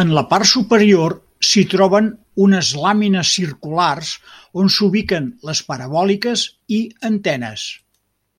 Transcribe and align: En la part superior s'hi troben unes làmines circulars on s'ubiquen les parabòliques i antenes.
En 0.00 0.10
la 0.16 0.22
part 0.32 0.48
superior 0.48 1.14
s'hi 1.48 1.64
troben 1.72 2.10
unes 2.44 2.68
làmines 2.84 3.32
circulars 3.38 4.12
on 4.62 4.70
s'ubiquen 4.78 5.26
les 5.50 5.64
parabòliques 5.72 6.46
i 6.78 6.80
antenes. 7.10 7.66